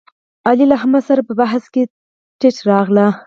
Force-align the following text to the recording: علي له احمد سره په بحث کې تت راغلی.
علي 0.47 0.65
له 0.69 0.75
احمد 0.79 1.01
سره 1.09 1.21
په 1.27 1.33
بحث 1.39 1.63
کې 1.73 1.83
تت 2.39 2.55
راغلی. 2.69 3.07